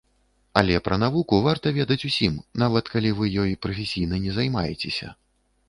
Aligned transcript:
Але 0.61 0.79
пра 0.87 0.95
навуку 1.03 1.39
варта 1.47 1.73
ведаць 1.75 1.99
усім, 2.09 2.33
нават 2.63 2.91
калі 2.95 3.13
вы 3.21 3.31
ёй 3.47 3.55
прафесійна 3.67 4.15
не 4.27 4.31
займаецеся. 4.43 5.07